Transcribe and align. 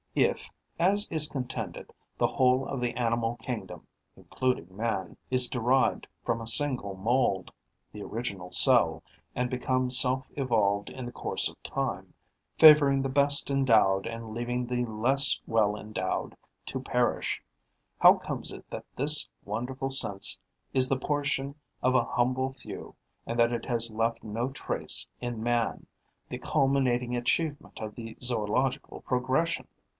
If, 0.15 0.49
as 0.79 1.07
is 1.09 1.29
contended, 1.29 1.93
the 2.17 2.27
whole 2.27 2.67
of 2.67 2.81
the 2.81 2.93
animal 2.97 3.37
kingdom, 3.37 3.87
including 4.17 4.75
man, 4.75 5.15
is 5.29 5.47
derived 5.47 6.05
from 6.25 6.41
a 6.41 6.47
single 6.47 6.95
mould, 6.95 7.49
the 7.93 8.01
original 8.01 8.51
cell, 8.51 9.03
and 9.35 9.47
becomes 9.49 9.97
self 9.97 10.27
evolved 10.35 10.89
in 10.89 11.05
the 11.05 11.13
course 11.13 11.47
of 11.47 11.61
time, 11.63 12.13
favouring 12.57 13.01
the 13.03 13.09
best 13.09 13.49
endowed 13.49 14.05
and 14.07 14.33
leaving 14.33 14.65
the 14.65 14.85
less 14.87 15.39
well 15.45 15.77
endowed 15.77 16.35
to 16.65 16.79
perish, 16.81 17.41
how 17.99 18.15
comes 18.15 18.51
it 18.51 18.69
that 18.71 18.83
this 18.95 19.29
wonderful 19.45 19.91
sense 19.91 20.37
is 20.73 20.89
the 20.89 20.97
portion 20.99 21.55
of 21.81 21.95
a 21.95 22.03
humble 22.03 22.51
few 22.51 22.95
and 23.25 23.39
that 23.39 23.53
it 23.53 23.65
has 23.65 23.91
left 23.91 24.23
no 24.23 24.49
trace 24.49 25.07
in 25.21 25.41
man, 25.43 25.85
the 26.27 26.39
culminating 26.39 27.15
achievement 27.15 27.79
of 27.79 27.93
the 27.95 28.17
zoological 28.19 29.01
progression? 29.01 29.67